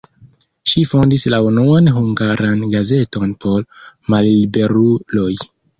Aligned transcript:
Ŝi 0.71 0.81
fondis 0.93 1.25
la 1.33 1.41
unuan 1.49 1.91
hungaran 1.99 2.67
gazeton 2.75 3.39
por 3.47 3.69
malliberuloj. 4.15 5.33